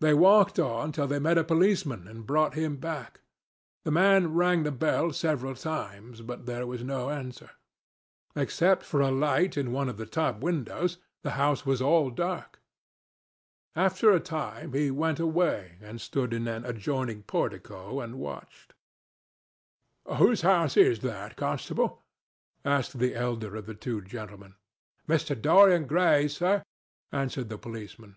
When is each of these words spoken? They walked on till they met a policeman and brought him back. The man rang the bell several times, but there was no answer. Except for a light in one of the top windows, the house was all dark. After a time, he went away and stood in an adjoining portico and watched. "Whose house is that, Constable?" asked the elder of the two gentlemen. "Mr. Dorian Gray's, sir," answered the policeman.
They 0.00 0.12
walked 0.12 0.58
on 0.58 0.90
till 0.90 1.06
they 1.06 1.20
met 1.20 1.38
a 1.38 1.44
policeman 1.44 2.08
and 2.08 2.26
brought 2.26 2.54
him 2.54 2.78
back. 2.78 3.20
The 3.84 3.92
man 3.92 4.34
rang 4.34 4.64
the 4.64 4.72
bell 4.72 5.12
several 5.12 5.54
times, 5.54 6.20
but 6.20 6.46
there 6.46 6.66
was 6.66 6.82
no 6.82 7.10
answer. 7.10 7.50
Except 8.34 8.82
for 8.82 9.00
a 9.00 9.12
light 9.12 9.56
in 9.56 9.70
one 9.70 9.88
of 9.88 9.96
the 9.96 10.04
top 10.04 10.40
windows, 10.40 10.98
the 11.22 11.30
house 11.38 11.64
was 11.64 11.80
all 11.80 12.10
dark. 12.10 12.60
After 13.76 14.10
a 14.10 14.18
time, 14.18 14.72
he 14.72 14.90
went 14.90 15.20
away 15.20 15.78
and 15.80 16.00
stood 16.00 16.32
in 16.34 16.48
an 16.48 16.64
adjoining 16.64 17.22
portico 17.22 18.00
and 18.00 18.16
watched. 18.18 18.74
"Whose 20.12 20.40
house 20.40 20.76
is 20.76 20.98
that, 21.02 21.36
Constable?" 21.36 22.02
asked 22.64 22.98
the 22.98 23.14
elder 23.14 23.54
of 23.54 23.66
the 23.66 23.74
two 23.76 24.00
gentlemen. 24.02 24.56
"Mr. 25.08 25.40
Dorian 25.40 25.86
Gray's, 25.86 26.36
sir," 26.36 26.64
answered 27.12 27.48
the 27.48 27.58
policeman. 27.58 28.16